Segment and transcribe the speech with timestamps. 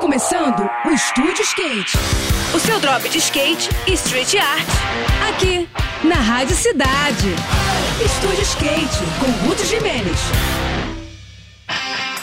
[0.00, 1.98] começando o Estúdio Skate.
[2.54, 4.66] O seu drop de skate e street art.
[5.28, 5.68] Aqui,
[6.02, 7.28] na Rádio Cidade.
[8.02, 10.18] Estúdio Skate, com Ruth Jimenez.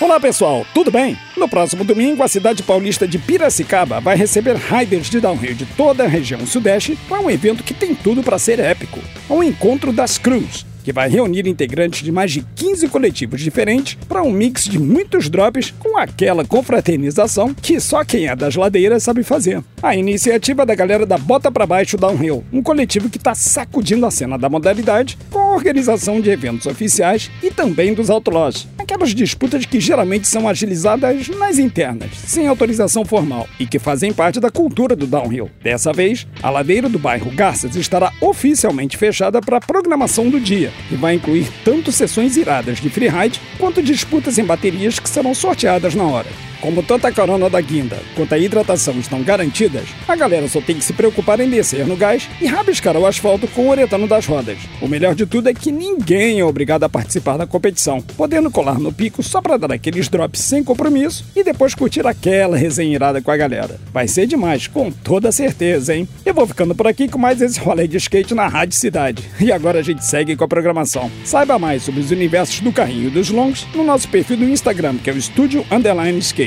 [0.01, 1.17] Olá pessoal, tudo bem?
[1.37, 6.03] No próximo domingo, a cidade paulista de Piracicaba vai receber riders de downhill de toda
[6.03, 8.99] a região sudeste para um evento que tem tudo para ser épico:
[9.29, 14.23] o Encontro das Crews que vai reunir integrantes de mais de 15 coletivos diferentes para
[14.23, 19.21] um mix de muitos drops com aquela confraternização que só quem é das ladeiras sabe
[19.21, 19.61] fazer.
[19.83, 24.11] A iniciativa da galera da Bota para Baixo Downhill, um coletivo que está sacudindo a
[24.11, 28.65] cena da modalidade com a organização de eventos oficiais e também dos outlaws.
[28.87, 34.39] Aquelas disputas que geralmente são agilizadas nas internas, sem autorização formal e que fazem parte
[34.39, 35.51] da cultura do downhill.
[35.61, 40.71] Dessa vez, a ladeira do bairro Garças estará oficialmente fechada para a programação do dia
[40.89, 45.93] e vai incluir tanto sessões iradas de freeride quanto disputas em baterias que serão sorteadas
[45.93, 46.29] na hora.
[46.61, 50.75] Como tanto a corona da guinda quanto a hidratação estão garantidas, a galera só tem
[50.75, 54.25] que se preocupar em descer no gás e rabiscar o asfalto com o uretano das
[54.25, 54.57] rodas.
[54.81, 58.79] O melhor de tudo é que ninguém é obrigado a participar da competição, podendo colar
[58.79, 63.21] no pico só para dar aqueles drops sem compromisso e depois curtir aquela resenha irada
[63.21, 63.79] com a galera.
[63.93, 66.07] Vai ser demais, com toda certeza, hein?
[66.25, 69.23] Eu vou ficando por aqui com mais esse rolê de skate na Rádio Cidade.
[69.39, 71.11] E agora a gente segue com a programação.
[71.23, 74.97] Saiba mais sobre os universos do carrinho e dos longs no nosso perfil do Instagram,
[74.97, 76.46] que é o Estúdio Underline Skate